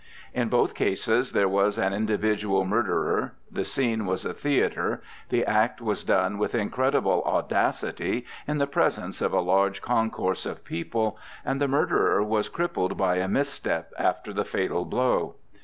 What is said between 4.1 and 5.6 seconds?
a theatre, the